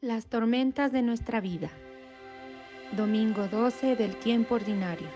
[0.00, 1.70] Las tormentas de nuestra vida.
[2.96, 5.08] Domingo 12 del tiempo ordinario.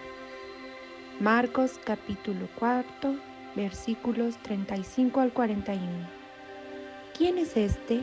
[1.21, 3.15] Marcos capítulo 4
[3.55, 5.87] versículos 35 al 41.
[7.17, 8.01] ¿Quién es este?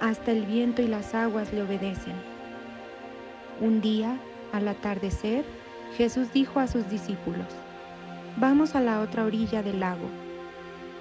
[0.00, 2.14] Hasta el viento y las aguas le obedecen.
[3.60, 4.16] Un día,
[4.52, 5.44] al atardecer,
[5.96, 7.48] Jesús dijo a sus discípulos,
[8.36, 10.08] Vamos a la otra orilla del lago.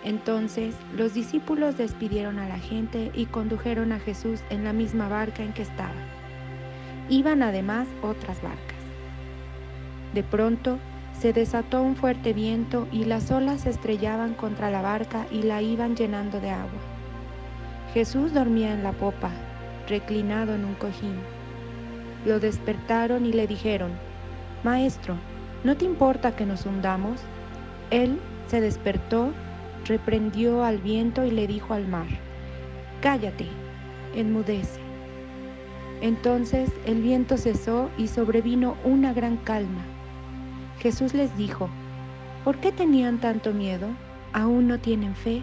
[0.03, 5.43] Entonces los discípulos despidieron a la gente y condujeron a Jesús en la misma barca
[5.43, 5.93] en que estaba.
[7.09, 8.77] Iban además otras barcas.
[10.13, 10.77] De pronto
[11.17, 15.61] se desató un fuerte viento y las olas se estrellaban contra la barca y la
[15.61, 16.81] iban llenando de agua.
[17.93, 19.29] Jesús dormía en la popa,
[19.87, 21.15] reclinado en un cojín.
[22.25, 23.91] Lo despertaron y le dijeron,
[24.63, 25.15] Maestro,
[25.63, 27.21] ¿no te importa que nos hundamos?
[27.89, 29.31] Él se despertó
[29.85, 32.07] reprendió al viento y le dijo al mar,
[33.01, 33.47] Cállate,
[34.15, 34.79] enmudece.
[36.01, 39.83] Entonces el viento cesó y sobrevino una gran calma.
[40.79, 41.69] Jesús les dijo,
[42.43, 43.87] ¿por qué tenían tanto miedo?
[44.33, 45.41] ¿Aún no tienen fe?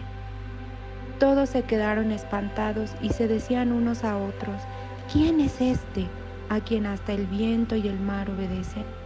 [1.19, 4.61] Todos se quedaron espantados y se decían unos a otros,
[5.11, 6.07] ¿quién es este
[6.49, 9.00] a quien hasta el viento y el mar obedecen?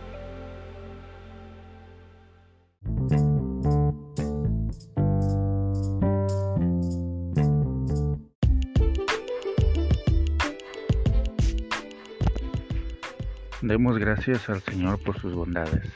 [13.66, 15.92] Demos gracias al Señor por sus bondades.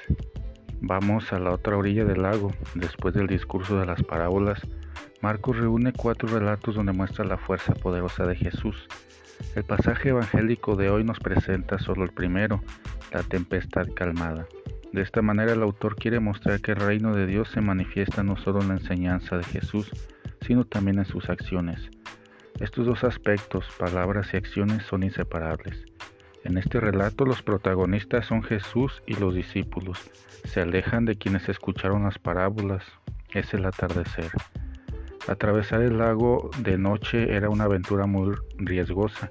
[0.81, 2.51] Vamos a la otra orilla del lago.
[2.73, 4.59] Después del discurso de las parábolas,
[5.21, 8.87] Marcos reúne cuatro relatos donde muestra la fuerza poderosa de Jesús.
[9.55, 12.63] El pasaje evangélico de hoy nos presenta solo el primero,
[13.11, 14.47] la tempestad calmada.
[14.91, 18.35] De esta manera el autor quiere mostrar que el reino de Dios se manifiesta no
[18.35, 19.91] solo en la enseñanza de Jesús,
[20.41, 21.87] sino también en sus acciones.
[22.59, 25.85] Estos dos aspectos, palabras y acciones, son inseparables.
[26.43, 30.09] En este relato los protagonistas son Jesús y los discípulos.
[30.45, 32.83] Se alejan de quienes escucharon las parábolas.
[33.33, 34.31] Es el atardecer.
[35.27, 39.29] Atravesar el lago de noche era una aventura muy riesgosa.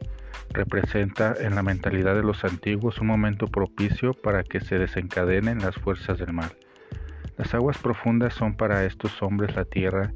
[0.51, 5.75] Representa en la mentalidad de los antiguos un momento propicio para que se desencadenen las
[5.77, 6.53] fuerzas del mal.
[7.37, 10.13] Las aguas profundas son para estos hombres la tierra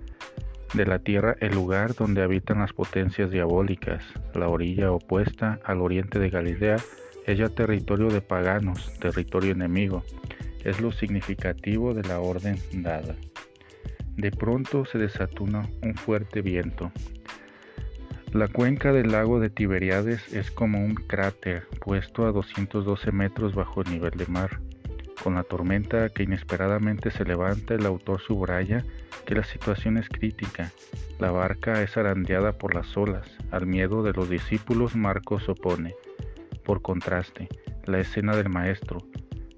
[0.73, 4.05] de la tierra el lugar donde habitan las potencias diabólicas.
[4.35, 6.77] La orilla opuesta al oriente de Galilea
[7.27, 10.03] es ya territorio de paganos, territorio enemigo.
[10.65, 13.17] Es lo significativo de la orden dada.
[14.17, 16.93] De pronto se desató un fuerte viento.
[18.33, 23.83] La cuenca del lago de Tiberiades es como un cráter puesto a 212 metros bajo
[23.83, 24.61] el nivel de mar.
[25.23, 28.85] Con la tormenta que inesperadamente se levanta, el autor subraya
[29.25, 30.73] que la situación es crítica.
[31.19, 33.29] La barca es arandeada por las olas.
[33.51, 35.95] Al miedo de los discípulos Marcos opone.
[36.65, 37.49] Por contraste,
[37.85, 38.99] la escena del maestro.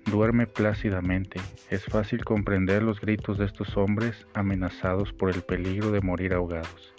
[0.05, 1.41] Duerme plácidamente.
[1.71, 6.95] Es fácil comprender los gritos de estos hombres amenazados por el peligro de morir ahogados.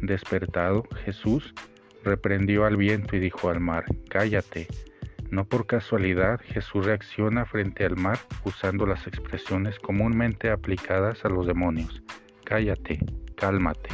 [0.00, 1.54] Despertado, Jesús
[2.02, 4.66] reprendió al viento y dijo al mar, Cállate
[5.34, 11.46] no por casualidad, Jesús reacciona frente al mar usando las expresiones comúnmente aplicadas a los
[11.46, 12.02] demonios.
[12.44, 13.00] Cállate,
[13.36, 13.90] cálmate.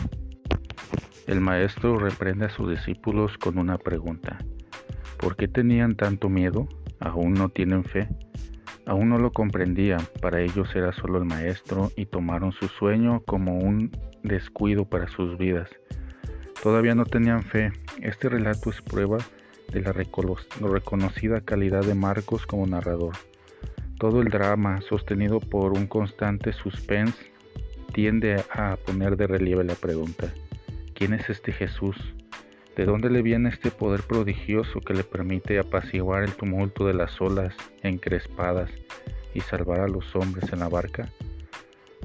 [1.26, 4.38] El maestro reprende a sus discípulos con una pregunta.
[5.18, 6.68] ¿Por qué tenían tanto miedo?
[7.00, 8.08] ¿Aún no tienen fe?
[8.86, 13.58] Aún no lo comprendían, para ellos era solo el maestro y tomaron su sueño como
[13.58, 13.90] un
[14.22, 15.70] descuido para sus vidas.
[16.62, 17.72] Todavía no tenían fe.
[18.02, 19.18] Este relato es prueba
[19.72, 23.14] de la reconocida calidad de Marcos como narrador.
[23.98, 27.30] Todo el drama, sostenido por un constante suspense,
[27.92, 30.32] tiende a poner de relieve la pregunta,
[30.94, 31.96] ¿quién es este Jesús?
[32.76, 37.20] ¿De dónde le viene este poder prodigioso que le permite apaciguar el tumulto de las
[37.20, 38.70] olas encrespadas
[39.34, 41.10] y salvar a los hombres en la barca?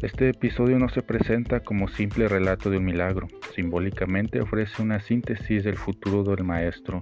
[0.02, 5.64] Este episodio no se presenta como simple relato de un milagro, simbólicamente ofrece una síntesis
[5.64, 7.02] del futuro del Maestro,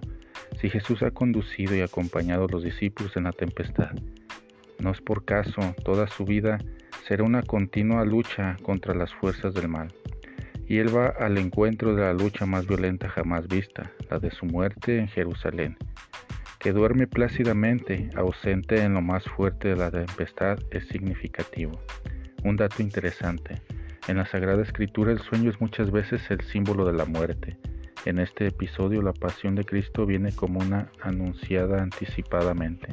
[0.59, 3.91] si Jesús ha conducido y acompañado a los discípulos en la tempestad.
[4.79, 6.59] No es por caso, toda su vida
[7.07, 9.93] será una continua lucha contra las fuerzas del mal.
[10.67, 14.45] Y él va al encuentro de la lucha más violenta jamás vista, la de su
[14.45, 15.77] muerte en Jerusalén.
[16.59, 21.79] Que duerme plácidamente, ausente en lo más fuerte de la tempestad, es significativo.
[22.43, 23.61] Un dato interesante.
[24.07, 27.57] En la Sagrada Escritura el sueño es muchas veces el símbolo de la muerte.
[28.05, 32.87] En este episodio la pasión de Cristo viene como una anunciada anticipadamente.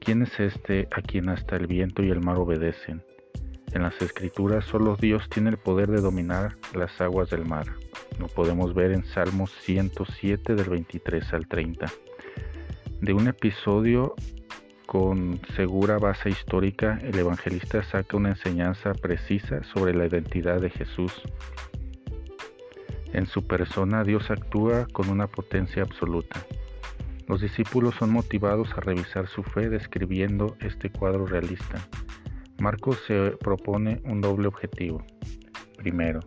[0.00, 3.02] ¿Quién es este a quien hasta el viento y el mar obedecen?
[3.72, 7.66] En las escrituras solo Dios tiene el poder de dominar las aguas del mar.
[8.18, 11.86] Lo podemos ver en Salmos 107 del 23 al 30.
[13.02, 14.16] De un episodio
[14.86, 21.12] con segura base histórica, el evangelista saca una enseñanza precisa sobre la identidad de Jesús.
[23.14, 26.44] En su persona Dios actúa con una potencia absoluta.
[27.28, 31.78] Los discípulos son motivados a revisar su fe describiendo este cuadro realista.
[32.58, 35.04] Marcos se propone un doble objetivo.
[35.76, 36.20] Primero,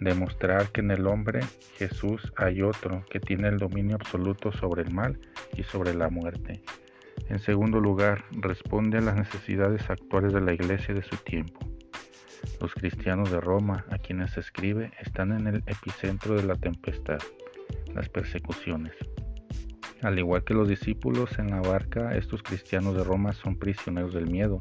[0.00, 1.40] demostrar que en el hombre
[1.76, 5.18] Jesús hay otro que tiene el dominio absoluto sobre el mal
[5.56, 6.62] y sobre la muerte.
[7.28, 11.67] En segundo lugar, responde a las necesidades actuales de la iglesia de su tiempo.
[12.60, 17.18] Los cristianos de Roma, a quienes se escribe, están en el epicentro de la tempestad,
[17.94, 18.94] las persecuciones.
[20.02, 24.30] Al igual que los discípulos en la barca, estos cristianos de Roma son prisioneros del
[24.30, 24.60] miedo.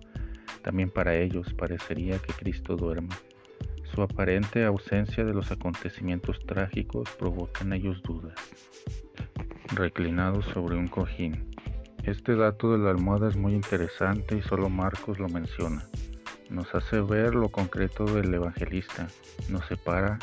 [0.63, 3.15] También para ellos parecería que Cristo duerme.
[3.93, 8.35] Su aparente ausencia de los acontecimientos trágicos provoca en ellos dudas.
[9.75, 11.51] Reclinados sobre un cojín.
[12.03, 15.83] Este dato de la almohada es muy interesante y solo Marcos lo menciona.
[16.49, 19.07] Nos hace ver lo concreto del evangelista.
[19.49, 20.19] Nos separa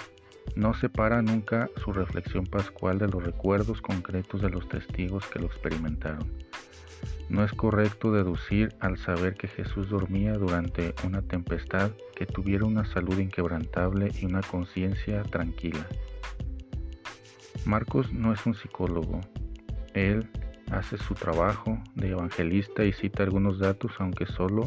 [0.57, 5.47] no separa nunca su reflexión pascual de los recuerdos concretos de los testigos que lo
[5.47, 6.31] experimentaron.
[7.29, 12.85] No es correcto deducir al saber que Jesús dormía durante una tempestad que tuviera una
[12.85, 15.87] salud inquebrantable y una conciencia tranquila.
[17.65, 19.23] Marcos no es un psicólogo.
[19.95, 20.29] Él
[20.79, 24.65] hace su trabajo de evangelista y cita algunos datos, aunque solo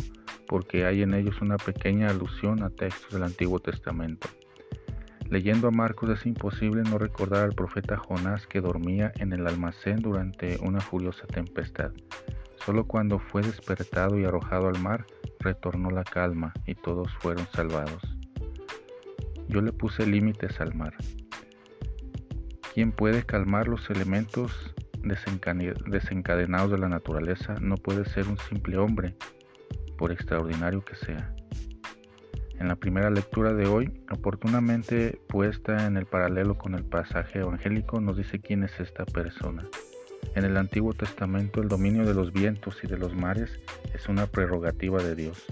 [0.48, 4.27] porque hay en ellos una pequeña alusión a textos del Antiguo Testamento.
[5.30, 9.98] Leyendo a Marcos es imposible no recordar al profeta Jonás que dormía en el almacén
[9.98, 11.92] durante una furiosa tempestad.
[12.65, 15.06] Solo cuando fue despertado y arrojado al mar,
[15.39, 18.01] retornó la calma y todos fueron salvados.
[19.50, 20.94] Yo le puse límites al mar.
[22.74, 24.74] ¿Quién puede calmar los elementos
[25.07, 29.15] desencadenados de la naturaleza no puede ser un simple hombre,
[29.98, 31.33] por extraordinario que sea.
[32.59, 38.01] En la primera lectura de hoy, oportunamente puesta en el paralelo con el pasaje evangélico,
[38.01, 39.68] nos dice quién es esta persona.
[40.36, 43.59] En el Antiguo Testamento el dominio de los vientos y de los mares
[43.94, 45.45] es una prerrogativa de Dios.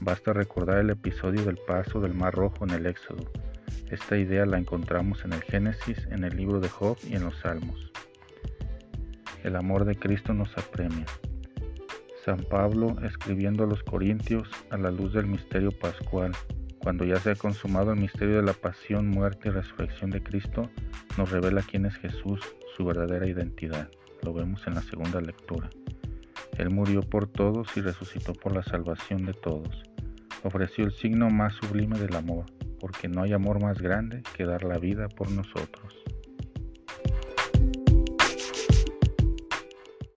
[0.00, 3.30] Basta recordar el episodio del paso del Mar Rojo en el Éxodo.
[3.90, 7.36] Esta idea la encontramos en el Génesis, en el libro de Job y en los
[7.38, 7.93] Salmos.
[9.44, 11.04] El amor de Cristo nos apremia.
[12.24, 16.32] San Pablo, escribiendo a los Corintios a la luz del misterio pascual,
[16.78, 20.70] cuando ya se ha consumado el misterio de la pasión, muerte y resurrección de Cristo,
[21.18, 22.40] nos revela quién es Jesús,
[22.74, 23.90] su verdadera identidad.
[24.22, 25.68] Lo vemos en la segunda lectura.
[26.56, 29.82] Él murió por todos y resucitó por la salvación de todos.
[30.42, 32.46] Ofreció el signo más sublime del amor,
[32.80, 36.02] porque no hay amor más grande que dar la vida por nosotros.